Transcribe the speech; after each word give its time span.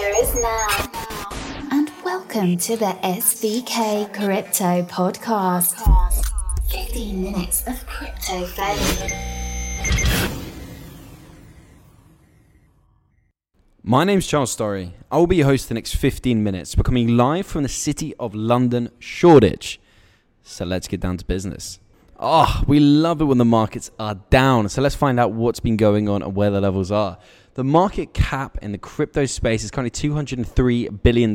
future 0.00 0.14
is 0.22 0.34
now. 0.36 0.90
And 1.70 1.90
welcome 2.04 2.56
to 2.58 2.76
the 2.76 2.96
SVK 3.02 4.12
Crypto 4.14 4.82
Podcast. 4.84 5.74
15 6.70 7.22
minutes 7.22 7.66
of 7.66 7.86
crypto 7.86 8.46
fame. 8.46 9.18
My 13.82 14.04
name's 14.04 14.26
Charles 14.26 14.54
Storry. 14.54 14.92
I 15.10 15.18
will 15.18 15.26
be 15.26 15.36
your 15.36 15.46
host 15.46 15.68
the 15.68 15.74
next 15.74 15.96
15 15.96 16.42
minutes, 16.42 16.74
becoming 16.74 17.16
live 17.16 17.46
from 17.46 17.62
the 17.62 17.68
city 17.68 18.14
of 18.18 18.34
London, 18.34 18.90
Shoreditch. 18.98 19.80
So 20.42 20.64
let's 20.64 20.88
get 20.88 21.00
down 21.00 21.16
to 21.18 21.24
business. 21.24 21.80
Oh, 22.18 22.62
we 22.66 22.80
love 22.80 23.20
it 23.20 23.24
when 23.24 23.38
the 23.38 23.44
markets 23.44 23.90
are 23.98 24.14
down. 24.30 24.68
So 24.68 24.82
let's 24.82 24.94
find 24.94 25.18
out 25.18 25.32
what's 25.32 25.60
been 25.60 25.76
going 25.76 26.08
on 26.08 26.22
and 26.22 26.34
where 26.36 26.50
the 26.50 26.60
levels 26.60 26.90
are. 26.90 27.18
The 27.54 27.64
market 27.64 28.14
cap 28.14 28.58
in 28.62 28.70
the 28.70 28.78
crypto 28.78 29.26
space 29.26 29.64
is 29.64 29.72
currently 29.72 29.90
$203 29.90 31.02
billion. 31.02 31.34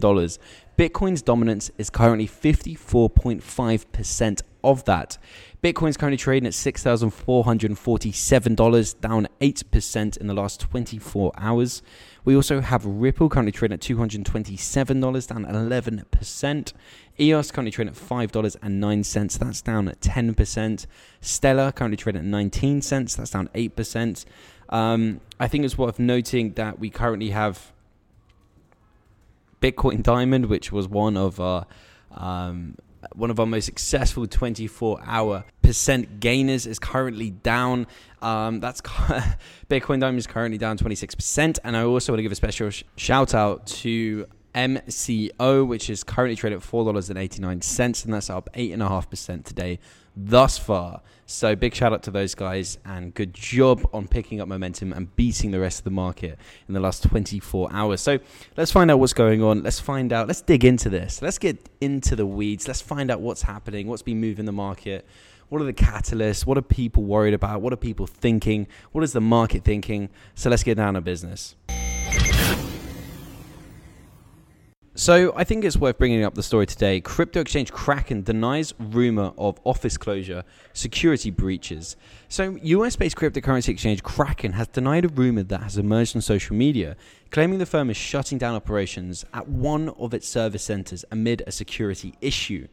Bitcoin's 0.78 1.22
dominance 1.22 1.72
is 1.78 1.90
currently 1.90 2.28
54.5% 2.28 4.42
of 4.62 4.84
that. 4.86 5.18
Bitcoin's 5.64 5.96
currently 5.96 6.18
trading 6.18 6.48
at 6.48 6.54
$6,447, 6.54 9.00
down 9.00 9.28
8% 9.40 10.18
in 10.18 10.28
the 10.28 10.34
last 10.34 10.60
24 10.60 11.32
hours. 11.38 11.82
We 12.26 12.36
also 12.36 12.60
have 12.60 12.86
Ripple 12.86 13.30
currently 13.30 13.54
trading 13.54 13.76
at 13.76 13.82
$227, 13.82 15.28
down 15.28 15.46
11%. 15.46 16.74
EOS 17.20 17.52
currently 17.52 17.72
trading 17.72 17.94
at 17.94 18.00
$5.09, 18.00 19.40
that's 19.40 19.62
down 19.62 19.88
at 19.88 20.02
10%. 20.02 20.86
Stellar 21.22 21.72
currently 21.72 21.98
trading 21.98 22.20
at 22.20 22.26
19 22.26 22.82
cents, 22.82 23.16
that's 23.16 23.32
down 23.32 23.48
8%. 23.56 24.26
Um, 24.70 25.22
I 25.40 25.48
think 25.48 25.64
it's 25.64 25.78
worth 25.78 26.00
noting 26.00 26.54
that 26.54 26.80
we 26.80 26.90
currently 26.90 27.30
have 27.30 27.72
Bitcoin 29.66 30.04
Diamond, 30.04 30.46
which 30.46 30.72
was 30.72 30.88
one 30.88 31.18
of 31.18 31.40
our 31.40 31.66
um, 32.12 32.76
one 33.16 33.32
of 33.32 33.40
our 33.40 33.48
most 33.48 33.66
successful 33.66 34.28
24 34.28 35.00
hour 35.04 35.44
percent 35.64 36.20
gainers 36.20 36.68
is 36.68 36.78
currently 36.78 37.32
down. 37.32 37.88
Um, 38.22 38.60
that's 38.60 38.82
Bitcoin 39.70 40.00
Diamond 40.00 40.20
is 40.20 40.28
currently 40.28 40.60
down 40.60 40.78
26%. 40.78 41.60
And 41.64 41.76
I 41.76 41.84
also 41.84 42.12
want 42.12 42.20
to 42.20 42.24
give 42.24 42.32
a 42.32 42.36
special 42.36 42.70
sh- 42.70 42.84
shout 42.96 43.34
out 43.34 43.66
to 43.68 44.28
MCO, 44.54 45.68
which 45.68 45.90
is 45.90 46.04
currently 46.04 46.36
traded 46.36 46.62
at 46.62 46.68
$4.89, 46.68 48.06
and 48.06 48.14
that's 48.14 48.30
up 48.30 48.50
8.5% 48.54 49.44
today 49.46 49.80
thus 50.16 50.58
far. 50.58 51.02
So 51.28 51.56
big 51.56 51.74
shout 51.74 51.92
out 51.92 52.04
to 52.04 52.12
those 52.12 52.36
guys 52.36 52.78
and 52.86 53.14
good 53.14 53.34
job 53.34 53.88
on 53.92 54.08
picking 54.08 54.40
up 54.42 54.48
momentum 54.48 54.94
and 54.94 55.14
beating 55.16 55.50
the 55.50 55.60
rest 55.60 55.80
of 55.80 55.84
the 55.84 55.92
market 55.92 56.38
in 56.68 56.76
the 56.76 56.80
last 56.80 57.02
24 57.04 57.70
hours. 57.72 58.02
So 58.02 58.20
let's 58.56 58.72
find 58.72 58.92
out 58.92 59.00
what's 59.00 59.14
going 59.14 59.42
on. 59.42 59.64
Let's 59.64 59.80
find 59.80 60.14
out. 60.14 60.28
Let's 60.28 60.42
dig 60.42 60.64
into 60.64 60.88
this. 60.88 61.24
Let's 61.24 61.40
get 61.40 61.68
into 61.82 62.16
the 62.16 62.28
weeds. 62.28 62.68
Let's 62.68 62.82
find 62.82 63.10
out 63.10 63.22
what's 63.22 63.42
happening, 63.42 63.88
what's 63.88 64.04
been 64.04 64.22
moving 64.22 64.46
the 64.46 64.52
market. 64.52 65.06
What 65.50 65.62
are 65.62 65.66
the 65.66 65.74
catalysts? 65.74 66.46
What 66.46 66.58
are 66.58 66.64
people 66.64 67.04
worried 67.04 67.34
about? 67.34 67.62
What 67.62 67.72
are 67.74 67.78
people 67.78 68.08
thinking? 68.08 68.68
What 68.92 69.04
is 69.04 69.14
the 69.14 69.22
market 69.22 69.64
thinking? 69.64 70.10
So 70.34 70.50
let's 70.50 70.64
get 70.64 70.76
down 70.76 70.96
to 70.96 71.02
business. 71.02 71.56
So 74.98 75.34
I 75.36 75.44
think 75.44 75.66
it's 75.66 75.76
worth 75.76 75.98
bringing 75.98 76.24
up 76.24 76.36
the 76.36 76.42
story 76.42 76.66
today. 76.66 77.02
Crypto 77.02 77.42
exchange 77.42 77.70
Kraken 77.74 78.22
denies 78.22 78.74
rumor 78.80 79.34
of 79.38 79.60
office 79.66 79.98
closure, 79.98 80.46
security 80.72 81.30
breaches. 81.32 81.98
So 82.30 82.58
US-based 82.64 83.18
cryptocurrency 83.18 83.68
exchange 83.68 84.04
Kraken 84.04 84.54
has 84.54 84.70
denied 84.70 85.04
a 85.04 85.10
rumor 85.10 85.44
that 85.44 85.64
has 85.64 85.78
emerged 85.78 86.16
on 86.16 86.22
social 86.22 86.56
media, 86.56 86.96
claiming 87.30 87.60
the 87.60 87.66
firm 87.66 87.90
is 87.90 87.98
shutting 87.98 88.38
down 88.38 88.56
operations 88.56 89.26
at 89.34 89.50
one 89.50 89.90
of 89.90 90.14
its 90.14 90.30
service 90.30 90.64
centers 90.64 91.04
amid 91.12 91.44
a 91.46 91.52
security 91.52 92.14
issue. 92.22 92.66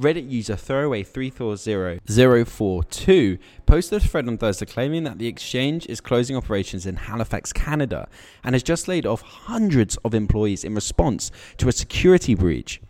Reddit 0.00 0.30
user 0.30 0.54
throwaway340042 0.54 3.38
posted 3.66 4.00
a 4.00 4.06
thread 4.06 4.28
on 4.28 4.38
Thursday 4.38 4.64
claiming 4.64 5.02
that 5.02 5.18
the 5.18 5.26
exchange 5.26 5.86
is 5.86 6.00
closing 6.00 6.36
operations 6.36 6.86
in 6.86 6.94
Halifax, 6.94 7.52
Canada, 7.52 8.08
and 8.44 8.54
has 8.54 8.62
just 8.62 8.86
laid 8.86 9.04
off 9.04 9.22
hundreds 9.22 9.96
of 10.04 10.14
employees 10.14 10.62
in 10.62 10.76
response 10.76 11.32
to 11.56 11.68
a 11.68 11.72
security 11.72 12.36
breach. 12.36 12.80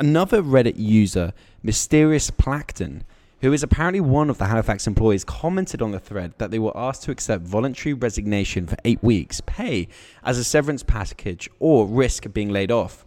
Another 0.00 0.42
Reddit 0.42 0.76
user, 0.76 1.32
Mysterious 1.62 2.32
Plankton, 2.32 3.04
who 3.40 3.52
is 3.52 3.62
apparently 3.62 4.00
one 4.00 4.28
of 4.28 4.38
the 4.38 4.46
Halifax 4.46 4.88
employees, 4.88 5.24
commented 5.24 5.80
on 5.80 5.92
the 5.92 6.00
thread 6.00 6.32
that 6.38 6.50
they 6.50 6.58
were 6.58 6.76
asked 6.76 7.04
to 7.04 7.12
accept 7.12 7.44
voluntary 7.44 7.92
resignation 7.92 8.66
for 8.66 8.74
eight 8.84 9.00
weeks' 9.00 9.40
pay 9.46 9.86
as 10.24 10.38
a 10.38 10.44
severance 10.44 10.82
package 10.82 11.48
or 11.60 11.86
risk 11.86 12.32
being 12.32 12.50
laid 12.50 12.72
off. 12.72 13.04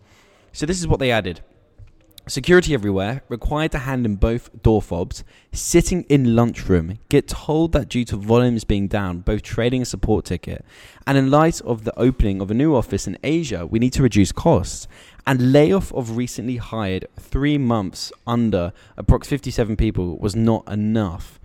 So, 0.54 0.66
this 0.66 0.80
is 0.80 0.88
what 0.88 1.02
they 1.02 1.12
added. 1.12 1.42
Security 2.28 2.76
everywhere, 2.76 3.24
required 3.30 3.72
to 3.72 3.80
hand 3.80 4.06
in 4.06 4.16
both 4.16 4.62
door 4.62 4.80
fobs, 4.80 5.24
sitting 5.52 6.04
in 6.04 6.36
lunchroom, 6.36 7.00
get 7.10 7.28
told 7.28 7.72
that 7.72 7.90
due 7.90 8.06
to 8.06 8.16
volumes 8.16 8.64
being 8.64 8.88
down, 8.88 9.20
both 9.20 9.42
trading 9.42 9.82
a 9.82 9.86
support 9.86 10.24
ticket, 10.26 10.64
and 11.08 11.18
in 11.18 11.32
light 11.32 11.60
of 11.62 11.84
the 11.84 12.00
opening 12.00 12.40
of 12.40 12.52
a 12.52 12.54
new 12.54 12.76
office 12.76 13.08
in 13.08 13.18
Asia, 13.24 13.66
we 13.66 13.80
need 13.80 13.92
to 13.94 14.04
reduce 14.04 14.32
costs, 14.32 14.88
and 15.26 15.52
layoff 15.52 15.92
of 15.94 16.16
recently 16.16 16.58
hired 16.58 17.08
three 17.20 17.58
months 17.58 18.12
under 18.28 18.72
approx 19.00 19.26
57 19.26 19.76
people 19.76 20.18
was 20.20 20.36
not 20.36 20.66
enough. 20.72 21.40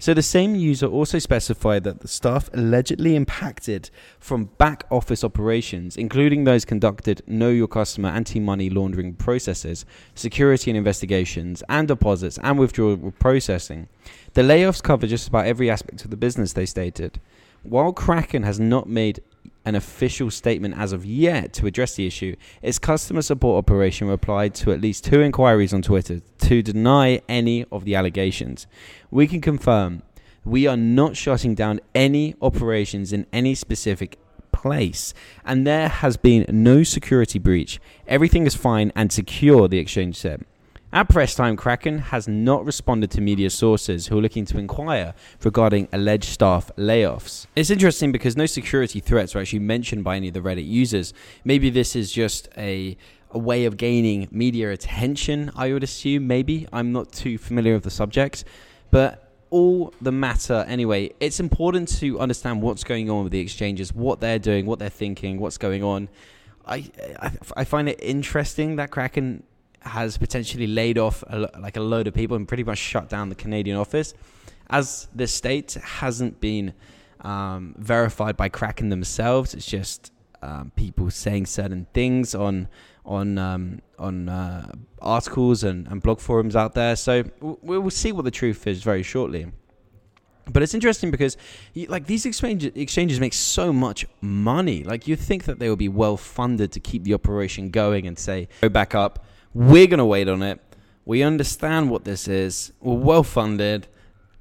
So 0.00 0.14
the 0.14 0.22
same 0.22 0.54
user 0.54 0.86
also 0.86 1.18
specified 1.18 1.84
that 1.84 2.00
the 2.00 2.08
staff 2.08 2.48
allegedly 2.54 3.14
impacted 3.14 3.90
from 4.18 4.46
back 4.56 4.84
office 4.90 5.22
operations, 5.22 5.94
including 5.94 6.44
those 6.44 6.64
conducted 6.64 7.20
know 7.26 7.50
your 7.50 7.68
customer 7.68 8.08
anti-money 8.08 8.70
laundering 8.70 9.12
processes, 9.12 9.84
security 10.14 10.70
and 10.70 10.78
investigations, 10.78 11.62
and 11.68 11.86
deposits 11.86 12.38
and 12.42 12.58
withdrawal 12.58 13.12
processing. 13.18 13.88
The 14.32 14.40
layoffs 14.40 14.82
cover 14.82 15.06
just 15.06 15.28
about 15.28 15.44
every 15.44 15.68
aspect 15.68 16.02
of 16.02 16.10
the 16.10 16.16
business, 16.16 16.54
they 16.54 16.64
stated. 16.64 17.20
While 17.62 17.92
Kraken 17.92 18.42
has 18.42 18.58
not 18.58 18.88
made 18.88 19.20
an 19.64 19.74
official 19.74 20.30
statement 20.30 20.76
as 20.76 20.92
of 20.92 21.04
yet 21.04 21.52
to 21.54 21.66
address 21.66 21.94
the 21.94 22.06
issue, 22.06 22.34
its 22.62 22.78
customer 22.78 23.22
support 23.22 23.58
operation 23.58 24.08
replied 24.08 24.54
to 24.54 24.72
at 24.72 24.80
least 24.80 25.04
two 25.04 25.20
inquiries 25.20 25.74
on 25.74 25.82
Twitter 25.82 26.20
to 26.38 26.62
deny 26.62 27.20
any 27.28 27.64
of 27.70 27.84
the 27.84 27.94
allegations. 27.94 28.66
We 29.10 29.26
can 29.26 29.40
confirm 29.40 30.02
we 30.44 30.66
are 30.66 30.76
not 30.76 31.16
shutting 31.16 31.54
down 31.54 31.80
any 31.94 32.34
operations 32.40 33.12
in 33.12 33.26
any 33.32 33.54
specific 33.54 34.18
place, 34.52 35.14
and 35.44 35.66
there 35.66 35.88
has 35.88 36.16
been 36.16 36.46
no 36.48 36.82
security 36.82 37.38
breach. 37.38 37.80
Everything 38.06 38.46
is 38.46 38.54
fine 38.54 38.92
and 38.96 39.12
secure, 39.12 39.68
the 39.68 39.78
exchange 39.78 40.16
said. 40.16 40.44
At 40.92 41.08
press 41.08 41.36
time, 41.36 41.56
Kraken 41.56 41.98
has 41.98 42.26
not 42.26 42.64
responded 42.64 43.12
to 43.12 43.20
media 43.20 43.48
sources 43.50 44.08
who 44.08 44.18
are 44.18 44.20
looking 44.20 44.44
to 44.46 44.58
inquire 44.58 45.14
regarding 45.44 45.86
alleged 45.92 46.24
staff 46.24 46.72
layoffs. 46.76 47.46
It's 47.54 47.70
interesting 47.70 48.10
because 48.10 48.36
no 48.36 48.46
security 48.46 48.98
threats 48.98 49.36
were 49.36 49.40
actually 49.40 49.60
mentioned 49.60 50.02
by 50.02 50.16
any 50.16 50.28
of 50.28 50.34
the 50.34 50.40
Reddit 50.40 50.66
users. 50.66 51.14
Maybe 51.44 51.70
this 51.70 51.94
is 51.94 52.10
just 52.10 52.48
a 52.56 52.96
a 53.32 53.38
way 53.38 53.64
of 53.66 53.76
gaining 53.76 54.26
media 54.32 54.72
attention, 54.72 55.52
I 55.54 55.72
would 55.72 55.84
assume, 55.84 56.26
maybe. 56.26 56.66
I'm 56.72 56.90
not 56.90 57.12
too 57.12 57.38
familiar 57.38 57.74
with 57.74 57.84
the 57.84 57.90
subject. 57.90 58.42
But 58.90 59.30
all 59.50 59.94
the 60.00 60.10
matter, 60.10 60.64
anyway, 60.66 61.12
it's 61.20 61.38
important 61.38 61.88
to 62.00 62.18
understand 62.18 62.60
what's 62.60 62.82
going 62.82 63.08
on 63.08 63.22
with 63.22 63.30
the 63.30 63.38
exchanges, 63.38 63.94
what 63.94 64.20
they're 64.20 64.40
doing, 64.40 64.66
what 64.66 64.80
they're 64.80 64.88
thinking, 64.88 65.38
what's 65.38 65.58
going 65.58 65.84
on. 65.84 66.08
I, 66.66 66.90
I, 67.20 67.30
I 67.58 67.64
find 67.64 67.88
it 67.88 68.00
interesting 68.02 68.74
that 68.76 68.90
Kraken 68.90 69.44
has 69.82 70.18
potentially 70.18 70.66
laid 70.66 70.98
off 70.98 71.24
a, 71.26 71.50
like 71.58 71.76
a 71.76 71.80
load 71.80 72.06
of 72.06 72.14
people 72.14 72.36
and 72.36 72.46
pretty 72.46 72.64
much 72.64 72.78
shut 72.78 73.08
down 73.08 73.28
the 73.28 73.34
Canadian 73.34 73.76
office, 73.76 74.14
as 74.68 75.08
the 75.14 75.26
state 75.26 75.72
hasn't 75.82 76.40
been 76.40 76.72
um, 77.22 77.74
verified 77.78 78.36
by 78.36 78.48
Kraken 78.48 78.88
themselves. 78.88 79.54
It's 79.54 79.66
just 79.66 80.12
um, 80.42 80.72
people 80.76 81.10
saying 81.10 81.46
certain 81.46 81.86
things 81.92 82.34
on 82.34 82.68
on 83.04 83.38
um, 83.38 83.80
on 83.98 84.28
uh, 84.28 84.70
articles 85.00 85.64
and, 85.64 85.88
and 85.88 86.02
blog 86.02 86.20
forums 86.20 86.54
out 86.54 86.74
there. 86.74 86.96
So 86.96 87.24
we 87.40 87.78
will 87.78 87.90
see 87.90 88.12
what 88.12 88.24
the 88.24 88.30
truth 88.30 88.66
is 88.66 88.82
very 88.82 89.02
shortly. 89.02 89.46
But 90.52 90.64
it's 90.64 90.74
interesting 90.74 91.12
because, 91.12 91.36
like, 91.86 92.06
these 92.06 92.26
exchange, 92.26 92.64
exchanges 92.64 93.20
make 93.20 93.34
so 93.34 93.72
much 93.72 94.04
money. 94.20 94.82
Like, 94.82 95.06
you 95.06 95.14
think 95.14 95.44
that 95.44 95.60
they 95.60 95.68
will 95.68 95.76
be 95.76 95.88
well 95.88 96.16
funded 96.16 96.72
to 96.72 96.80
keep 96.80 97.04
the 97.04 97.14
operation 97.14 97.70
going 97.70 98.06
and 98.08 98.18
say, 98.18 98.48
go 98.60 98.68
back 98.68 98.94
up, 98.94 99.24
we're 99.54 99.86
going 99.86 99.98
to 99.98 100.04
wait 100.04 100.28
on 100.28 100.42
it. 100.42 100.60
We 101.04 101.22
understand 101.22 101.90
what 101.90 102.04
this 102.04 102.28
is. 102.28 102.72
We're 102.80 102.94
well 102.94 103.22
funded. 103.22 103.88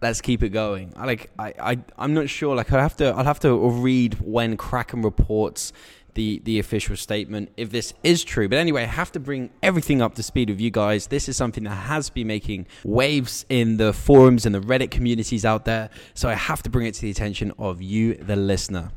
Let's 0.01 0.21
keep 0.21 0.43
it 0.43 0.49
going. 0.49 0.93
I 0.95 1.05
like 1.05 1.29
I, 1.37 1.53
I 1.59 1.77
I'm 1.97 2.13
not 2.13 2.29
sure. 2.29 2.55
Like 2.55 2.71
I 2.71 2.81
have 2.81 2.95
to 2.97 3.07
I'll 3.07 3.25
have 3.25 3.39
to 3.41 3.69
read 3.69 4.15
when 4.21 4.55
Kraken 4.55 5.01
reports 5.01 5.73
the 6.13 6.41
the 6.45 6.59
official 6.59 6.95
statement 6.95 7.49
if 7.57 7.69
this 7.69 7.93
is 8.03 8.23
true. 8.23 8.47
But 8.47 8.59
anyway, 8.59 8.83
I 8.83 8.87
have 8.87 9.11
to 9.13 9.19
bring 9.19 9.49
everything 9.61 10.01
up 10.01 10.15
to 10.15 10.23
speed 10.23 10.49
with 10.49 10.61
you 10.61 10.71
guys. 10.71 11.07
This 11.07 11.27
is 11.27 11.35
something 11.35 11.65
that 11.65 11.71
has 11.71 12.09
been 12.09 12.27
making 12.27 12.67
waves 12.85 13.45
in 13.49 13.77
the 13.77 13.91
forums 13.91 14.45
and 14.45 14.55
the 14.55 14.61
Reddit 14.61 14.91
communities 14.91 15.43
out 15.43 15.65
there. 15.65 15.89
So 16.13 16.29
I 16.29 16.35
have 16.35 16.63
to 16.63 16.69
bring 16.69 16.87
it 16.87 16.93
to 16.95 17.01
the 17.01 17.11
attention 17.11 17.51
of 17.57 17.81
you, 17.81 18.15
the 18.15 18.37
listener. 18.37 18.91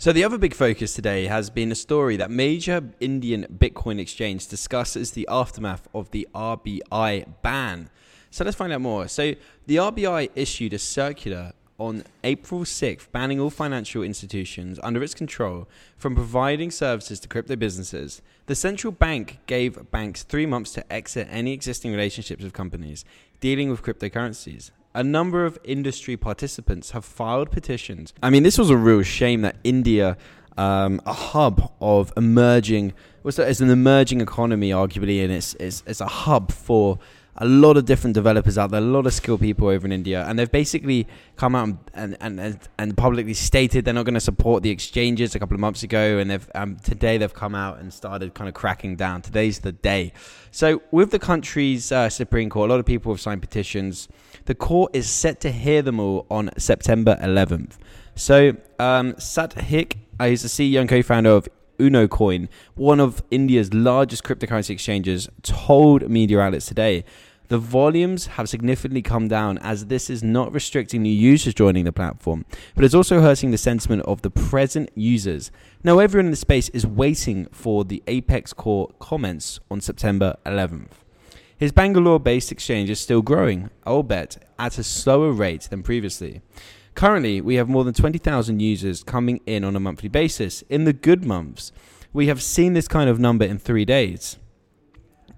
So 0.00 0.14
the 0.14 0.24
other 0.24 0.38
big 0.38 0.54
focus 0.54 0.94
today 0.94 1.26
has 1.26 1.50
been 1.50 1.70
a 1.70 1.74
story 1.74 2.16
that 2.16 2.30
major 2.30 2.82
Indian 3.00 3.44
Bitcoin 3.58 4.00
exchange 4.00 4.46
discusses 4.46 5.10
the 5.10 5.28
aftermath 5.30 5.88
of 5.92 6.10
the 6.10 6.26
RBI 6.34 7.26
ban. 7.42 7.90
So 8.30 8.42
let's 8.42 8.56
find 8.56 8.72
out 8.72 8.80
more. 8.80 9.08
So 9.08 9.34
the 9.66 9.76
RBI 9.76 10.30
issued 10.34 10.72
a 10.72 10.78
circular 10.78 11.52
on 11.76 12.04
April 12.24 12.62
6th 12.62 13.12
banning 13.12 13.40
all 13.40 13.50
financial 13.50 14.02
institutions 14.02 14.80
under 14.82 15.02
its 15.02 15.12
control 15.12 15.68
from 15.98 16.14
providing 16.14 16.70
services 16.70 17.20
to 17.20 17.28
crypto 17.28 17.54
businesses. 17.54 18.22
The 18.46 18.54
central 18.54 18.92
bank 18.92 19.40
gave 19.44 19.90
banks 19.90 20.22
3 20.22 20.46
months 20.46 20.72
to 20.72 20.90
exit 20.90 21.28
any 21.30 21.52
existing 21.52 21.90
relationships 21.90 22.42
with 22.42 22.54
companies 22.54 23.04
dealing 23.40 23.68
with 23.68 23.82
cryptocurrencies 23.82 24.70
a 24.94 25.04
number 25.04 25.44
of 25.44 25.58
industry 25.64 26.16
participants 26.16 26.90
have 26.90 27.04
filed 27.04 27.50
petitions. 27.50 28.12
I 28.22 28.30
mean, 28.30 28.42
this 28.42 28.58
was 28.58 28.70
a 28.70 28.76
real 28.76 29.02
shame 29.02 29.42
that 29.42 29.56
India, 29.62 30.16
um, 30.56 31.00
a 31.06 31.12
hub 31.12 31.72
of 31.80 32.12
emerging, 32.16 32.92
was 33.22 33.38
it's 33.38 33.60
an 33.60 33.70
emerging 33.70 34.20
economy, 34.20 34.70
arguably, 34.70 35.22
and 35.22 35.32
it's, 35.32 35.54
it's, 35.54 35.82
it's 35.86 36.00
a 36.00 36.06
hub 36.06 36.50
for 36.50 36.98
a 37.36 37.46
lot 37.46 37.76
of 37.76 37.86
different 37.86 38.14
developers 38.14 38.58
out 38.58 38.70
there, 38.70 38.80
a 38.80 38.84
lot 38.84 39.06
of 39.06 39.14
skilled 39.14 39.40
people 39.40 39.68
over 39.68 39.86
in 39.86 39.92
India, 39.92 40.24
and 40.26 40.38
they've 40.38 40.50
basically 40.50 41.06
come 41.36 41.54
out 41.54 41.68
and 41.94 42.16
and 42.20 42.40
and, 42.40 42.58
and 42.78 42.96
publicly 42.96 43.32
stated 43.34 43.84
they're 43.84 43.94
not 43.94 44.04
going 44.04 44.14
to 44.14 44.20
support 44.20 44.62
the 44.62 44.70
exchanges 44.70 45.34
a 45.34 45.38
couple 45.38 45.54
of 45.54 45.60
months 45.60 45.82
ago, 45.82 46.18
and 46.18 46.30
they've 46.30 46.50
um, 46.54 46.76
today 46.76 47.16
they've 47.16 47.32
come 47.32 47.54
out 47.54 47.78
and 47.78 47.94
started 47.94 48.34
kind 48.34 48.48
of 48.48 48.54
cracking 48.54 48.96
down. 48.96 49.22
Today's 49.22 49.60
the 49.60 49.72
day. 49.72 50.12
So 50.50 50.82
with 50.90 51.12
the 51.12 51.18
country's 51.18 51.90
uh, 51.90 52.10
Supreme 52.10 52.50
Court, 52.50 52.68
a 52.68 52.72
lot 52.72 52.80
of 52.80 52.86
people 52.86 53.12
have 53.12 53.20
signed 53.20 53.40
petitions. 53.40 54.08
The 54.46 54.54
court 54.54 54.94
is 54.94 55.08
set 55.10 55.40
to 55.40 55.52
hear 55.52 55.82
them 55.82 56.00
all 56.00 56.26
on 56.30 56.50
September 56.56 57.18
11th. 57.22 57.76
So 58.14 58.56
um, 58.78 59.14
Sathvik 59.14 59.94
is 60.20 60.42
the 60.42 60.48
CEO 60.48 60.80
and 60.80 60.88
co-founder 60.88 61.30
of 61.30 61.48
UnoCoin, 61.78 62.48
one 62.74 63.00
of 63.00 63.22
India's 63.30 63.72
largest 63.72 64.22
cryptocurrency 64.24 64.70
exchanges, 64.70 65.28
told 65.42 66.08
media 66.10 66.40
outlets 66.40 66.66
today 66.66 67.04
the 67.50 67.58
volumes 67.58 68.26
have 68.26 68.48
significantly 68.48 69.02
come 69.02 69.26
down 69.26 69.58
as 69.58 69.86
this 69.86 70.08
is 70.08 70.22
not 70.22 70.52
restricting 70.54 71.02
new 71.02 71.12
users 71.12 71.52
joining 71.52 71.84
the 71.84 71.92
platform, 71.92 72.44
but 72.76 72.84
it's 72.84 72.94
also 72.94 73.20
hurting 73.20 73.50
the 73.50 73.58
sentiment 73.58 74.02
of 74.02 74.22
the 74.22 74.30
present 74.30 74.88
users. 74.94 75.50
Now, 75.82 75.98
everyone 75.98 76.26
in 76.26 76.30
the 76.30 76.36
space 76.36 76.68
is 76.68 76.86
waiting 76.86 77.46
for 77.50 77.84
the 77.84 78.04
Apex 78.06 78.52
Court 78.52 78.96
comments 79.00 79.58
on 79.68 79.80
September 79.80 80.36
11th. 80.46 80.99
His 81.60 81.72
Bangalore 81.72 82.18
based 82.18 82.50
exchange 82.50 82.88
is 82.88 82.98
still 82.98 83.20
growing, 83.20 83.68
albeit 83.86 84.38
at 84.58 84.78
a 84.78 84.82
slower 84.82 85.30
rate 85.30 85.68
than 85.68 85.82
previously. 85.82 86.40
Currently, 86.94 87.42
we 87.42 87.56
have 87.56 87.68
more 87.68 87.84
than 87.84 87.92
20,000 87.92 88.60
users 88.60 89.04
coming 89.04 89.40
in 89.44 89.62
on 89.62 89.76
a 89.76 89.80
monthly 89.80 90.08
basis. 90.08 90.62
In 90.70 90.84
the 90.84 90.94
good 90.94 91.22
months, 91.22 91.70
we 92.14 92.28
have 92.28 92.42
seen 92.42 92.72
this 92.72 92.88
kind 92.88 93.10
of 93.10 93.20
number 93.20 93.44
in 93.44 93.58
three 93.58 93.84
days. 93.84 94.38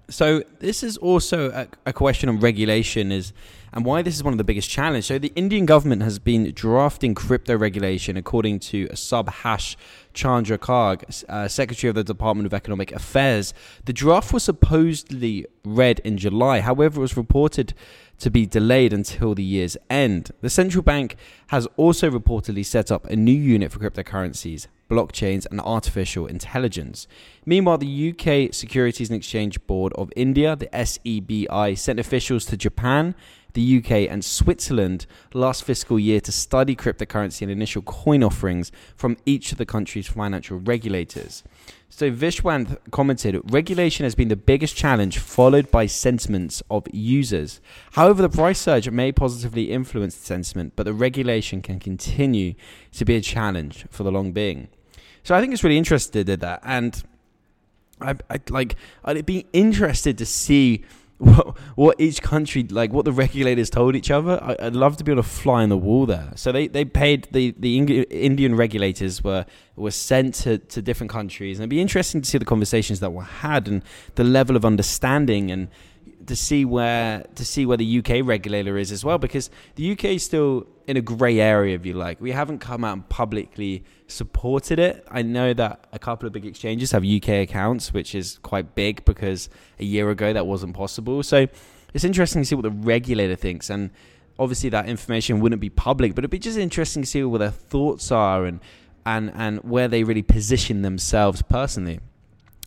So 0.09 0.43
this 0.59 0.81
is 0.81 0.95
also 0.95 1.51
a, 1.51 1.67
a, 1.87 1.91
question 1.91 2.29
on 2.29 2.39
regulation 2.39 3.11
is 3.11 3.33
and 3.73 3.83
why 3.83 4.01
this 4.01 4.15
is 4.15 4.23
one 4.23 4.33
of 4.33 4.37
the 4.37 4.43
biggest 4.43 4.69
challenges. 4.69 5.07
So 5.07 5.17
the 5.17 5.33
Indian 5.35 5.65
government 5.65 6.03
has 6.03 6.19
been 6.19 6.53
drafting 6.53 7.15
crypto 7.15 7.57
regulation 7.57 8.15
according 8.15 8.59
to 8.59 8.85
a 8.85 8.95
Subhash 8.95 9.75
Chandra 10.13 10.57
Garg, 10.57 11.23
uh, 11.27 11.47
Secretary 11.47 11.89
of 11.89 11.95
the 11.95 12.03
Department 12.03 12.45
of 12.45 12.53
Economic 12.53 12.91
Affairs. 12.91 13.53
The 13.85 13.93
draft 13.93 14.33
was 14.33 14.43
supposedly 14.43 15.45
read 15.63 15.99
in 15.99 16.17
July. 16.17 16.61
However, 16.61 16.99
it 16.99 17.01
was 17.01 17.17
reported 17.17 17.73
to 18.19 18.29
be 18.29 18.45
delayed 18.45 18.93
until 18.93 19.35
the 19.35 19.43
year's 19.43 19.75
end. 19.89 20.31
The 20.41 20.49
central 20.49 20.83
bank 20.83 21.17
has 21.47 21.67
also 21.77 22.09
reportedly 22.09 22.65
set 22.65 22.91
up 22.91 23.05
a 23.07 23.15
new 23.15 23.33
unit 23.33 23.71
for 23.71 23.79
cryptocurrencies, 23.79 24.67
blockchains, 24.89 25.45
and 25.49 25.59
artificial 25.59 26.27
intelligence. 26.27 27.07
Meanwhile, 27.45 27.79
the 27.79 28.09
UK 28.11 28.53
Securities 28.53 29.09
and 29.09 29.17
Exchange 29.17 29.65
Board 29.67 29.93
of 29.93 30.11
India, 30.15 30.55
the 30.55 30.67
SEBI, 30.67 31.77
sent 31.77 31.99
officials 31.99 32.45
to 32.45 32.55
Japan 32.57 33.15
the 33.53 33.77
UK, 33.77 34.09
and 34.11 34.23
Switzerland 34.23 35.05
last 35.33 35.63
fiscal 35.63 35.99
year 35.99 36.19
to 36.21 36.31
study 36.31 36.75
cryptocurrency 36.75 37.41
and 37.41 37.51
initial 37.51 37.81
coin 37.81 38.23
offerings 38.23 38.71
from 38.95 39.17
each 39.25 39.51
of 39.51 39.57
the 39.57 39.65
country's 39.65 40.07
financial 40.07 40.57
regulators. 40.57 41.43
So 41.89 42.09
Vishwanath 42.09 42.77
commented, 42.89 43.39
regulation 43.51 44.03
has 44.03 44.15
been 44.15 44.29
the 44.29 44.35
biggest 44.35 44.75
challenge, 44.75 45.19
followed 45.19 45.69
by 45.69 45.85
sentiments 45.85 46.63
of 46.71 46.87
users. 46.91 47.61
However, 47.91 48.23
the 48.23 48.29
price 48.29 48.59
surge 48.59 48.89
may 48.89 49.11
positively 49.11 49.71
influence 49.71 50.15
the 50.15 50.25
sentiment, 50.25 50.73
but 50.75 50.83
the 50.83 50.93
regulation 50.93 51.61
can 51.61 51.79
continue 51.79 52.55
to 52.93 53.05
be 53.05 53.15
a 53.15 53.21
challenge 53.21 53.85
for 53.91 54.01
the 54.03 54.11
long 54.11 54.31
being. 54.31 54.69
So 55.23 55.35
I 55.35 55.39
think 55.39 55.53
it's 55.53 55.63
really 55.63 55.77
interested 55.77 56.27
in 56.27 56.39
that, 56.39 56.61
and 56.63 57.03
I, 58.01 58.15
I 58.29 58.39
like 58.49 58.75
I'd 59.05 59.25
be 59.25 59.45
interested 59.53 60.17
to 60.17 60.25
see 60.25 60.83
what, 61.23 61.57
what 61.75 62.01
each 62.01 62.21
country 62.21 62.63
like 62.63 62.91
what 62.91 63.05
the 63.05 63.11
regulators 63.11 63.69
told 63.69 63.95
each 63.95 64.11
other. 64.11 64.39
I, 64.41 64.65
would 64.65 64.75
love 64.75 64.97
to 64.97 65.03
be 65.03 65.11
able 65.11 65.23
to 65.23 65.29
fly 65.29 65.63
on 65.63 65.69
the 65.69 65.77
wall 65.77 66.05
there. 66.05 66.31
So 66.35 66.51
they, 66.51 66.67
they 66.67 66.85
paid 66.85 67.27
the, 67.31 67.53
the 67.57 67.77
indian 67.77 68.55
regulators 68.55 69.23
were 69.23 69.45
were 69.75 69.91
sent 69.91 70.35
to, 70.35 70.57
to 70.59 70.81
different 70.81 71.11
countries. 71.11 71.57
And 71.57 71.63
it'd 71.63 71.69
be 71.69 71.81
interesting 71.81 72.21
to 72.21 72.29
see 72.29 72.37
the 72.37 72.45
conversations 72.45 72.99
that 72.99 73.11
were 73.11 73.23
had 73.23 73.67
and 73.67 73.83
the 74.15 74.23
level 74.23 74.55
of 74.55 74.65
understanding 74.65 75.49
and 75.49 75.67
to 76.27 76.35
see 76.35 76.65
where 76.65 77.25
to 77.35 77.45
see 77.45 77.65
where 77.65 77.77
the 77.77 77.99
UK 77.99 78.25
regulator 78.25 78.77
is 78.77 78.91
as 78.91 79.03
well 79.03 79.17
because 79.17 79.49
the 79.75 79.91
UK 79.91 80.05
is 80.05 80.23
still 80.23 80.67
in 80.87 80.97
a 80.97 81.01
grey 81.01 81.39
area 81.39 81.75
if 81.75 81.85
you 81.85 81.93
like. 81.93 82.19
We 82.21 82.31
haven't 82.31 82.59
come 82.59 82.83
out 82.83 82.93
and 82.93 83.09
publicly 83.09 83.83
supported 84.07 84.79
it. 84.79 85.05
I 85.09 85.21
know 85.21 85.53
that 85.53 85.87
a 85.91 85.99
couple 85.99 86.27
of 86.27 86.33
big 86.33 86.45
exchanges 86.45 86.91
have 86.91 87.03
UK 87.05 87.29
accounts, 87.29 87.93
which 87.93 88.15
is 88.15 88.39
quite 88.39 88.75
big 88.75 89.05
because 89.05 89.49
a 89.79 89.85
year 89.85 90.09
ago 90.09 90.33
that 90.33 90.45
wasn't 90.45 90.75
possible. 90.75 91.23
So 91.23 91.47
it's 91.93 92.03
interesting 92.03 92.41
to 92.41 92.45
see 92.45 92.55
what 92.55 92.63
the 92.63 92.71
regulator 92.71 93.35
thinks 93.35 93.69
and 93.69 93.91
obviously 94.39 94.69
that 94.69 94.87
information 94.87 95.39
wouldn't 95.39 95.61
be 95.61 95.69
public, 95.69 96.15
but 96.15 96.23
it'd 96.23 96.31
be 96.31 96.39
just 96.39 96.57
interesting 96.57 97.03
to 97.03 97.09
see 97.09 97.23
what 97.23 97.39
their 97.39 97.51
thoughts 97.51 98.11
are 98.11 98.45
and 98.45 98.59
and 99.05 99.31
and 99.35 99.59
where 99.63 99.87
they 99.87 100.03
really 100.03 100.21
position 100.21 100.81
themselves 100.81 101.41
personally. 101.41 101.99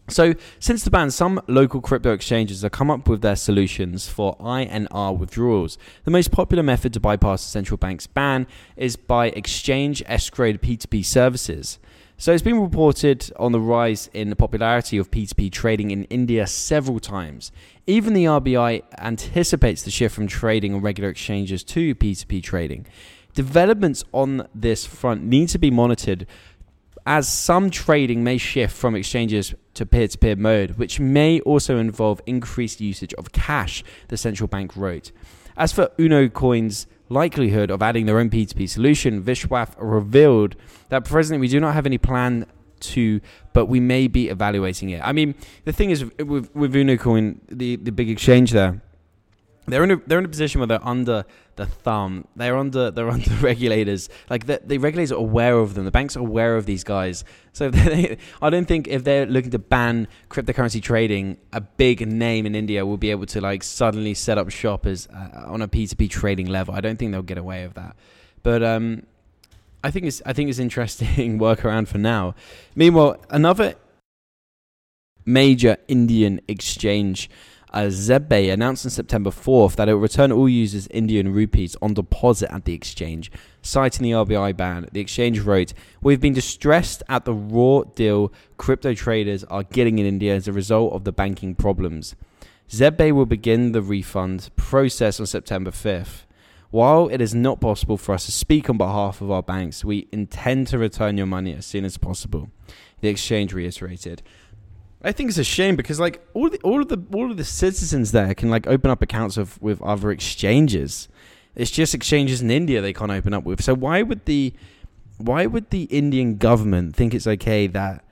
So, 0.09 0.35
since 0.61 0.85
the 0.85 0.91
ban, 0.91 1.11
some 1.11 1.41
local 1.49 1.81
crypto 1.81 2.13
exchanges 2.13 2.63
have 2.63 2.71
come 2.71 2.93
up 2.93 3.09
with 3.09 3.23
their 3.23 3.35
solutions 3.35 4.09
for 4.09 4.37
INR 4.37 5.19
withdrawals. 5.19 5.79
The 6.05 6.13
most 6.13 6.31
popular 6.31 6.63
method 6.63 6.93
to 6.93 7.01
bypass 7.01 7.43
the 7.43 7.51
central 7.51 7.77
bank's 7.77 8.07
ban 8.07 8.47
is 8.77 8.95
by 8.95 9.27
exchange 9.31 10.05
escrowed 10.05 10.61
P2P 10.61 11.05
services. 11.05 11.81
So, 12.19 12.33
it's 12.33 12.43
been 12.43 12.61
reported 12.61 13.33
on 13.37 13.51
the 13.51 13.61
rise 13.61 14.09
in 14.15 14.31
the 14.31 14.37
popularity 14.37 14.97
of 14.97 15.11
P2P 15.11 15.51
trading 15.51 15.91
in 15.91 16.05
India 16.05 16.47
several 16.47 17.01
times. 17.01 17.51
Even 17.89 18.15
the 18.15 18.27
RBI 18.27 18.85
anticipates 18.99 19.83
the 19.83 19.91
shift 19.91 20.15
from 20.15 20.29
trading 20.29 20.73
on 20.73 20.83
regular 20.83 21.11
exchanges 21.11 21.65
to 21.65 21.97
P2P 21.97 22.45
trading. 22.45 22.87
Developments 23.35 24.03
on 24.13 24.49
this 24.55 24.87
front 24.87 25.25
need 25.25 25.49
to 25.51 25.59
be 25.59 25.71
monitored 25.71 26.27
as 27.07 27.29
some 27.29 27.71
trading 27.71 28.25
may 28.25 28.37
shift 28.37 28.77
from 28.77 28.97
exchanges 28.97 29.55
to 29.75 29.87
peer 29.87 30.09
to 30.09 30.19
peer 30.19 30.35
mode, 30.35 30.73
which 30.73 30.99
may 30.99 31.41
also 31.41 31.79
involve 31.79 32.21
increased 32.27 32.81
usage 32.81 33.15
of 33.15 33.31
cash, 33.31 33.85
the 34.09 34.17
central 34.17 34.49
bank 34.49 34.77
wrote. 34.77 35.13
As 35.57 35.73
for 35.73 35.87
UnoCoin's 35.99 36.87
likelihood 37.09 37.71
of 37.71 37.81
adding 37.81 38.07
their 38.07 38.19
own 38.19 38.29
P2P 38.29 38.69
solution, 38.69 39.23
Vishwath 39.23 39.75
revealed 39.79 40.57
that 40.89 41.05
presently 41.05 41.41
we 41.41 41.49
do 41.49 41.61
not 41.61 41.75
have 41.75 41.87
any 41.87 41.99
plan 41.99 42.45
to, 42.81 43.21
but 43.53 43.67
we 43.67 43.79
may 43.79 44.09
be 44.09 44.29
evaluating 44.29 44.91
it. 44.91 45.01
I 45.03 45.13
mean, 45.13 45.35
the 45.65 45.73
thing 45.73 45.91
is 45.91 46.05
with, 46.19 46.55
with 46.55 46.75
UnoCoin, 46.75 47.39
the, 47.49 47.77
the 47.77 47.93
big 47.93 48.11
exchange 48.11 48.51
there, 48.51 48.83
they're 49.67 49.85
in 49.85 49.91
a 49.91 49.97
they're 50.07 50.19
in 50.19 50.25
a 50.25 50.29
position 50.29 50.61
where 50.61 50.69
they're 50.69 50.87
under 50.87 51.25
the 51.57 51.67
thumb. 51.67 52.27
They're 52.37 52.57
under 52.57 52.91
they're 52.91 53.11
under 53.17 53.31
regulators. 53.37 54.09
Like 54.31 54.47
the, 54.47 54.61
the 54.65 54.79
regulators 54.79 55.13
are 55.13 55.17
aware 55.17 55.59
of 55.59 55.75
them. 55.75 55.85
The 55.85 55.91
banks 55.91 56.17
are 56.17 56.21
aware 56.21 56.57
of 56.57 56.67
these 56.67 56.85
guys. 56.85 57.25
So 57.53 57.71
they, 57.71 58.19
I 58.41 58.51
don't 58.51 58.67
think 58.67 58.89
if 58.89 59.05
they're 59.05 59.27
looking 59.27 59.51
to 59.51 59.59
ban 59.59 60.09
cryptocurrency 60.31 60.83
trading, 60.83 61.39
a 61.53 61.61
big 61.61 62.07
name 62.07 62.47
in 62.47 62.55
India 62.55 62.87
will 62.87 62.97
be 62.97 63.11
able 63.11 63.27
to 63.27 63.41
like 63.41 63.63
suddenly 63.63 64.15
set 64.15 64.39
up 64.39 64.51
shop 64.51 64.87
as 64.87 65.09
uh, 65.09 65.45
on 65.47 65.63
a 65.63 65.69
P 65.69 65.87
two 65.87 65.97
P 65.97 66.09
trading 66.09 66.47
level. 66.47 66.75
I 66.75 66.81
don't 66.81 66.99
think 66.99 67.13
they'll 67.13 67.23
get 67.23 67.39
away 67.39 67.65
with 67.67 67.75
that. 67.75 67.97
But 68.43 68.63
um, 68.63 69.03
I 69.83 69.91
think 69.91 70.07
it's 70.07 70.23
I 70.25 70.33
think 70.33 70.51
it's 70.51 70.59
interesting 70.59 71.39
workaround 71.41 71.89
for 71.89 71.99
now. 71.99 72.35
Meanwhile, 72.75 73.17
another 73.31 73.75
major 75.25 75.77
Indian 75.89 76.41
exchange 76.47 77.29
uh, 77.77 77.89
Zebpay 77.89 78.51
announced 78.51 78.87
on 78.87 78.91
September 78.91 79.29
4th 79.29 79.77
that 79.77 79.87
it 79.87 79.93
will 79.93 80.01
return 80.01 80.33
all 80.33 80.49
users 80.49 80.87
Indian 80.89 81.31
rupees 81.31 81.77
on 81.83 81.93
deposit 81.93 82.51
at 82.51 82.65
the 82.65 82.73
exchange. 82.73 83.31
Citing 83.61 84.03
the 84.03 84.13
RBI 84.13 84.57
ban, 84.57 84.89
the 84.93 85.01
exchange 85.01 85.41
wrote, 85.41 85.75
We've 86.01 86.21
been 86.21 86.33
distressed 86.33 87.03
at 87.07 87.27
the 87.27 87.35
raw 87.35 87.83
deal 87.83 88.33
crypto 88.57 88.95
traders 88.95 89.45
are 89.45 89.63
getting 89.63 89.99
in 89.99 90.07
India 90.07 90.35
as 90.35 90.49
a 90.49 90.55
result 90.55 90.95
of 90.95 91.05
the 91.05 91.13
banking 91.13 91.55
problems. 91.55 92.17
Zebpay 92.71 93.13
will 93.13 93.27
begin 93.27 93.73
the 93.73 93.83
refund 93.83 94.49
process 94.57 95.21
on 95.21 95.27
September 95.27 95.71
5th. 95.71 96.25
While 96.71 97.09
it 97.09 97.21
is 97.21 97.35
not 97.35 97.61
possible 97.61 97.99
for 97.99 98.15
us 98.15 98.25
to 98.25 98.33
speak 98.33 98.71
on 98.71 98.79
behalf 98.79 99.21
of 99.21 99.31
our 99.31 99.43
banks, 99.43 99.85
we 99.85 100.09
intend 100.13 100.69
to 100.69 100.79
return 100.79 101.19
your 101.19 101.27
money 101.27 101.55
as 101.55 101.67
soon 101.67 101.85
as 101.85 101.99
possible. 101.99 102.49
The 103.01 103.09
exchange 103.09 103.53
reiterated. 103.53 104.23
I 105.07 105.13
think 105.13 105.29
it's 105.29 105.39
a 105.39 105.45
shame 105.45 105.77
because 105.77 106.01
like 106.01 106.27
all 106.35 106.51
the, 106.51 106.59
all 106.63 106.83
of 106.83 106.89
the 106.89 107.01
all 107.15 107.31
of 107.31 107.37
the 107.37 107.45
citizens 107.45 108.11
there 108.11 108.35
can 108.35 108.51
like 108.51 108.67
open 108.67 108.91
up 108.91 109.03
accounts 109.03 109.37
of 109.37 109.61
with 109.63 109.81
other 109.81 110.11
exchanges. 110.11 111.09
It's 111.55 111.71
just 111.71 111.95
exchanges 111.95 112.43
in 112.43 112.51
India 112.51 112.81
they 112.81 112.93
can't 112.93 113.13
open 113.13 113.33
up 113.33 113.45
with. 113.45 113.63
So 113.63 113.73
why 113.73 114.03
would 114.03 114.25
the 114.25 114.53
why 115.19 115.47
would 115.47 115.71
the 115.71 115.85
Indian 115.85 116.39
government 116.39 116.97
think 116.97 117.15
it's 117.15 117.27
okay 117.27 117.69
that 117.69 118.05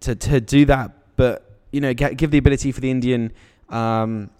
to 0.00 0.14
to 0.14 0.40
do 0.40 0.64
that, 0.64 1.16
but 1.16 1.58
you 1.72 1.80
know 1.82 1.92
get, 1.92 2.16
give 2.16 2.30
the 2.30 2.38
ability 2.38 2.72
for 2.72 2.80
the 2.80 2.90
Indian 2.90 3.32
um, 3.68 4.30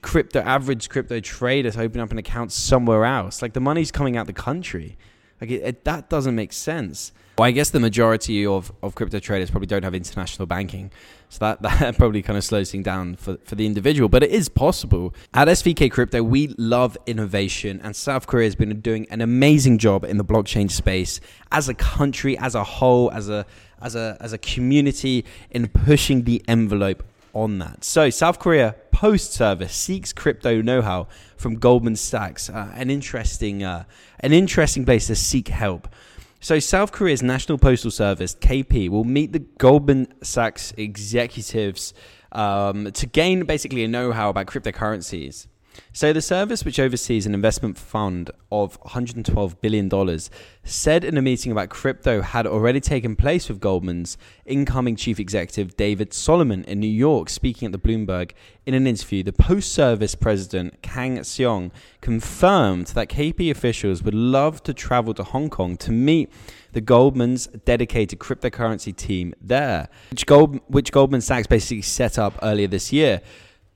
crypto 0.00 0.40
average 0.40 0.88
crypto 0.88 1.18
trader 1.18 1.72
to 1.72 1.80
open 1.80 2.00
up 2.00 2.12
an 2.12 2.18
account 2.18 2.52
somewhere 2.52 3.04
else? 3.04 3.42
Like 3.42 3.52
the 3.52 3.60
money's 3.60 3.90
coming 3.90 4.16
out 4.16 4.28
the 4.28 4.32
country. 4.32 4.96
Like 5.42 5.50
it, 5.50 5.62
it, 5.64 5.84
that 5.84 6.08
doesn't 6.08 6.36
make 6.36 6.52
sense. 6.52 7.10
Well, 7.36 7.48
I 7.48 7.50
guess 7.50 7.70
the 7.70 7.80
majority 7.80 8.46
of, 8.46 8.70
of 8.80 8.94
crypto 8.94 9.18
traders 9.18 9.50
probably 9.50 9.66
don't 9.66 9.82
have 9.82 9.92
international 9.92 10.46
banking. 10.46 10.92
So 11.30 11.40
that, 11.40 11.62
that 11.80 11.98
probably 11.98 12.22
kind 12.22 12.36
of 12.36 12.44
slows 12.44 12.70
things 12.70 12.84
down 12.84 13.16
for, 13.16 13.38
for 13.42 13.56
the 13.56 13.66
individual, 13.66 14.08
but 14.08 14.22
it 14.22 14.30
is 14.30 14.48
possible. 14.48 15.12
At 15.34 15.48
SVK 15.48 15.90
Crypto, 15.90 16.22
we 16.22 16.54
love 16.58 16.96
innovation, 17.06 17.80
and 17.82 17.96
South 17.96 18.28
Korea 18.28 18.46
has 18.46 18.54
been 18.54 18.80
doing 18.82 19.08
an 19.10 19.20
amazing 19.20 19.78
job 19.78 20.04
in 20.04 20.16
the 20.16 20.24
blockchain 20.24 20.70
space 20.70 21.18
as 21.50 21.68
a 21.68 21.74
country, 21.74 22.38
as 22.38 22.54
a 22.54 22.62
whole, 22.62 23.10
as 23.10 23.28
a, 23.28 23.44
as 23.80 23.96
a, 23.96 24.16
as 24.20 24.32
a 24.32 24.38
community 24.38 25.24
in 25.50 25.66
pushing 25.66 26.22
the 26.22 26.40
envelope 26.46 27.02
on 27.34 27.58
that. 27.58 27.82
So, 27.82 28.10
South 28.10 28.38
Korea 28.38 28.76
Post 29.02 29.32
Service 29.32 29.74
seeks 29.74 30.12
crypto 30.12 30.62
know-how 30.62 31.08
from 31.36 31.56
Goldman 31.56 31.96
Sachs. 31.96 32.48
Uh, 32.48 32.70
an 32.76 32.88
interesting, 32.88 33.64
uh, 33.64 33.82
an 34.20 34.32
interesting 34.32 34.84
place 34.84 35.08
to 35.08 35.16
seek 35.16 35.48
help. 35.48 35.88
So, 36.38 36.60
South 36.60 36.92
Korea's 36.92 37.20
National 37.20 37.58
Postal 37.58 37.90
Service 37.90 38.36
(KP) 38.36 38.88
will 38.88 39.02
meet 39.02 39.32
the 39.32 39.40
Goldman 39.40 40.06
Sachs 40.22 40.72
executives 40.76 41.92
um, 42.30 42.92
to 42.92 43.06
gain 43.06 43.44
basically 43.44 43.82
a 43.82 43.88
know-how 43.88 44.30
about 44.30 44.46
cryptocurrencies. 44.46 45.48
So, 45.94 46.12
the 46.12 46.22
service, 46.22 46.64
which 46.64 46.80
oversees 46.80 47.26
an 47.26 47.34
investment 47.34 47.76
fund 47.76 48.30
of 48.50 48.80
$112 48.82 49.60
billion, 49.60 50.18
said 50.64 51.04
in 51.04 51.18
a 51.18 51.22
meeting 51.22 51.52
about 51.52 51.68
crypto 51.68 52.22
had 52.22 52.46
already 52.46 52.80
taken 52.80 53.14
place 53.14 53.48
with 53.48 53.60
Goldman's 53.60 54.16
incoming 54.46 54.96
chief 54.96 55.20
executive 55.20 55.76
David 55.76 56.14
Solomon 56.14 56.64
in 56.64 56.80
New 56.80 56.86
York. 56.86 57.28
Speaking 57.28 57.66
at 57.66 57.72
the 57.72 57.78
Bloomberg 57.78 58.32
in 58.64 58.74
an 58.74 58.86
interview, 58.86 59.22
the 59.22 59.32
post 59.32 59.72
service 59.72 60.14
president, 60.14 60.80
Kang 60.82 61.18
Seong, 61.18 61.70
confirmed 62.00 62.88
that 62.88 63.08
KP 63.08 63.50
officials 63.50 64.02
would 64.02 64.14
love 64.14 64.62
to 64.62 64.72
travel 64.72 65.14
to 65.14 65.22
Hong 65.22 65.50
Kong 65.50 65.76
to 65.78 65.92
meet 65.92 66.32
the 66.72 66.80
Goldman's 66.80 67.48
dedicated 67.66 68.18
cryptocurrency 68.18 68.96
team 68.96 69.34
there, 69.40 69.88
which, 70.10 70.26
Gold, 70.26 70.60
which 70.68 70.90
Goldman 70.90 71.20
Sachs 71.20 71.46
basically 71.46 71.82
set 71.82 72.18
up 72.18 72.38
earlier 72.42 72.66
this 72.66 72.92
year. 72.92 73.20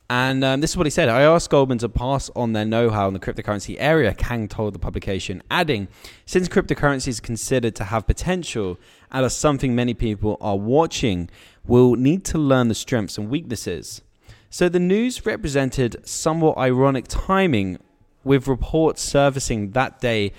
And 0.09 0.45
um, 0.45 0.61
this 0.61 0.71
is 0.71 0.77
what 0.77 0.87
he 0.87 0.91
said. 0.91 1.09
I 1.09 1.23
asked 1.23 1.51
Goldman 1.51 1.79
to 1.79 1.89
pass 1.89 2.31
on 2.37 2.53
their 2.53 2.65
know 2.65 2.91
how 2.91 3.09
in 3.09 3.15
the 3.15 3.19
cryptocurrency 3.19 3.77
area, 3.79 4.15
Kang 4.15 4.47
told 4.47 4.75
the 4.75 4.79
publication, 4.79 5.43
adding, 5.51 5.89
since 6.27 6.49
cryptocurrency 6.49 7.09
is 7.09 7.19
considered 7.19 7.75
to 7.77 7.85
have 7.85 8.07
potential 8.07 8.79
and 9.11 9.25
as 9.25 9.35
something 9.35 9.75
many 9.75 9.95
people 9.95 10.37
are 10.41 10.57
watching, 10.57 11.29
we'll 11.67 11.95
need 11.95 12.25
to 12.27 12.39
learn 12.39 12.69
the 12.69 12.75
strengths 12.75 13.19
and 13.19 13.31
weaknesses. 13.31 14.03
So 14.49 14.69
the 14.69 14.79
news 14.79 15.27
represented 15.27 16.07
somewhat 16.07 16.57
ironic 16.57 17.07
timing 17.09 17.79
with 18.23 18.47
reports 18.47 19.03
surfacing 19.03 19.73
that 19.73 20.01
day 20.01 20.33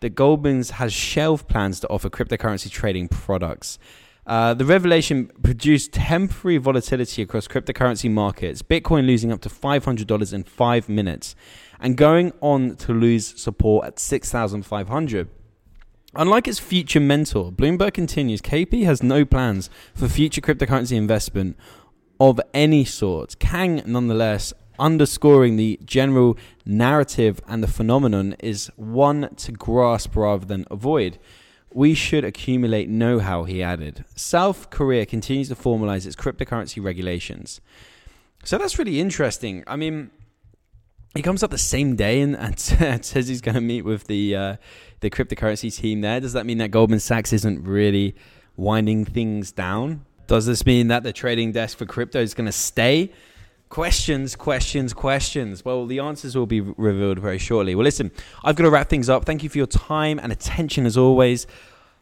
that 0.00 0.14
Goldman's 0.14 0.72
has 0.72 0.92
shelved 0.92 1.48
plans 1.48 1.80
to 1.80 1.88
offer 1.88 2.10
cryptocurrency 2.10 2.70
trading 2.70 3.08
products. 3.08 3.78
Uh, 4.26 4.54
the 4.54 4.64
revelation 4.64 5.30
produced 5.42 5.92
temporary 5.92 6.56
volatility 6.56 7.20
across 7.22 7.46
cryptocurrency 7.46 8.10
markets, 8.10 8.62
Bitcoin 8.62 9.06
losing 9.06 9.30
up 9.30 9.40
to 9.42 9.48
$500 9.48 10.32
in 10.32 10.44
five 10.44 10.88
minutes 10.88 11.36
and 11.78 11.96
going 11.96 12.32
on 12.40 12.76
to 12.76 12.92
lose 12.94 13.38
support 13.40 13.86
at 13.86 13.98
6,500. 13.98 15.28
Unlike 16.16 16.48
its 16.48 16.58
future 16.58 17.00
mentor, 17.00 17.50
Bloomberg 17.50 17.92
continues 17.92 18.40
KP 18.40 18.84
has 18.84 19.02
no 19.02 19.24
plans 19.24 19.68
for 19.94 20.08
future 20.08 20.40
cryptocurrency 20.40 20.96
investment 20.96 21.56
of 22.20 22.40
any 22.54 22.84
sort. 22.84 23.38
Kang, 23.40 23.82
nonetheless, 23.84 24.54
underscoring 24.78 25.56
the 25.56 25.78
general 25.84 26.38
narrative 26.64 27.40
and 27.46 27.62
the 27.62 27.68
phenomenon 27.68 28.36
is 28.38 28.70
one 28.76 29.34
to 29.36 29.52
grasp 29.52 30.16
rather 30.16 30.46
than 30.46 30.64
avoid. 30.70 31.18
We 31.74 31.92
should 31.94 32.24
accumulate 32.24 32.88
know 32.88 33.18
how, 33.18 33.44
he 33.44 33.60
added. 33.60 34.04
South 34.14 34.70
Korea 34.70 35.04
continues 35.04 35.48
to 35.48 35.56
formalize 35.56 36.06
its 36.06 36.14
cryptocurrency 36.14 36.82
regulations. 36.82 37.60
So 38.44 38.58
that's 38.58 38.78
really 38.78 39.00
interesting. 39.00 39.64
I 39.66 39.74
mean, 39.74 40.12
he 41.16 41.22
comes 41.22 41.42
up 41.42 41.50
the 41.50 41.58
same 41.58 41.96
day 41.96 42.20
and, 42.20 42.36
and 42.36 42.58
says 43.04 43.26
he's 43.28 43.40
going 43.40 43.56
to 43.56 43.60
meet 43.60 43.82
with 43.82 44.06
the 44.06 44.36
uh, 44.36 44.56
the 45.00 45.10
cryptocurrency 45.10 45.74
team 45.74 46.00
there. 46.00 46.20
Does 46.20 46.32
that 46.34 46.46
mean 46.46 46.58
that 46.58 46.70
Goldman 46.70 47.00
Sachs 47.00 47.32
isn't 47.32 47.64
really 47.64 48.14
winding 48.56 49.04
things 49.04 49.50
down? 49.50 50.04
Does 50.28 50.46
this 50.46 50.64
mean 50.64 50.88
that 50.88 51.02
the 51.02 51.12
trading 51.12 51.50
desk 51.50 51.76
for 51.76 51.86
crypto 51.86 52.20
is 52.20 52.34
going 52.34 52.46
to 52.46 52.52
stay? 52.52 53.12
Questions, 53.74 54.36
questions, 54.36 54.92
questions. 54.92 55.64
Well, 55.64 55.84
the 55.86 55.98
answers 55.98 56.36
will 56.36 56.46
be 56.46 56.60
revealed 56.60 57.18
very 57.18 57.38
shortly. 57.38 57.74
Well, 57.74 57.82
listen, 57.82 58.12
I've 58.44 58.54
got 58.54 58.62
to 58.62 58.70
wrap 58.70 58.88
things 58.88 59.08
up. 59.08 59.24
Thank 59.24 59.42
you 59.42 59.48
for 59.48 59.58
your 59.58 59.66
time 59.66 60.20
and 60.20 60.30
attention 60.30 60.86
as 60.86 60.96
always. 60.96 61.48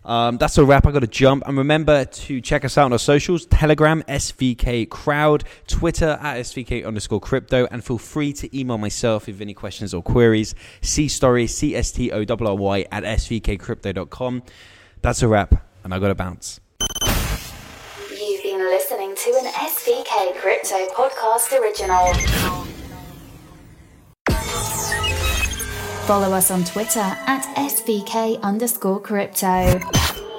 Um, 0.05 0.37
that's 0.37 0.59
a 0.59 0.67
wrap. 0.67 0.87
I 0.87 0.91
got 0.91 0.99
to 0.99 1.07
jump. 1.07 1.45
And 1.47 1.57
remember 1.57 2.05
to 2.05 2.43
check 2.43 2.67
us 2.67 2.77
out 2.77 2.85
on 2.85 2.93
our 2.93 2.99
socials 2.99 3.47
Telegram, 3.47 4.03
SVK 4.03 4.91
Crowd, 4.91 5.45
Twitter 5.67 6.19
at 6.21 6.41
SVK 6.41 6.87
underscore 6.87 7.21
crypto. 7.21 7.67
And 7.71 7.83
feel 7.83 7.97
free 7.97 8.35
to 8.35 8.55
email 8.55 8.77
myself 8.77 9.27
if 9.27 9.41
any 9.41 9.55
questions 9.55 9.95
or 9.95 10.03
queries. 10.03 10.55
C 10.83 11.09
story, 11.09 11.47
C 11.47 11.75
S 11.75 11.91
T 11.91 12.13
O 12.13 12.19
R 12.19 12.49
R 12.49 12.55
Y 12.55 12.85
at 12.93 13.03
svkcrypto.com. 13.03 14.43
That's 15.01 15.23
a 15.23 15.29
wrap. 15.29 15.55
And 15.85 15.95
I 15.95 15.99
got 15.99 16.09
to 16.09 16.15
bounce 16.15 16.61
to 19.23 19.31
an 19.39 19.47
SVK 19.53 20.35
Crypto 20.41 20.89
Podcast 20.89 21.53
original. 21.57 22.13
Follow 26.07 26.33
us 26.33 26.51
on 26.51 26.65
Twitter 26.65 26.99
at 26.99 27.45
SVK 27.57 28.43
underscore 28.43 29.01
crypto. 29.01 29.79